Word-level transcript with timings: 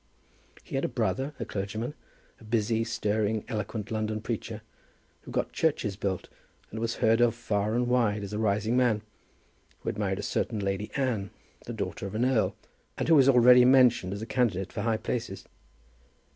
He 0.63 0.73
had 0.73 0.83
a 0.83 0.87
brother, 0.87 1.35
a 1.39 1.45
clergyman, 1.45 1.93
a 2.39 2.43
busy, 2.43 2.83
stirring, 2.83 3.45
eloquent 3.47 3.91
London 3.91 4.19
preacher, 4.19 4.63
who 5.21 5.31
got 5.31 5.53
churches 5.53 5.95
built, 5.95 6.27
and 6.71 6.79
was 6.79 6.95
heard 6.95 7.21
of 7.21 7.35
far 7.35 7.75
and 7.75 7.85
wide 7.85 8.23
as 8.23 8.33
a 8.33 8.39
rising 8.39 8.75
man, 8.75 9.03
who 9.81 9.89
had 9.89 9.99
married 9.99 10.17
a 10.17 10.23
certain 10.23 10.57
Lady 10.57 10.89
Anne, 10.95 11.29
the 11.65 11.71
daughter 11.73 12.07
of 12.07 12.15
an 12.15 12.25
earl, 12.25 12.55
and 12.97 13.09
who 13.09 13.15
was 13.15 13.29
already 13.29 13.63
mentioned 13.63 14.11
as 14.11 14.23
a 14.23 14.25
candidate 14.25 14.73
for 14.73 14.81
high 14.81 14.97
places. 14.97 15.45